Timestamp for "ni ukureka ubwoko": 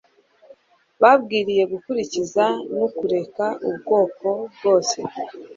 2.73-4.27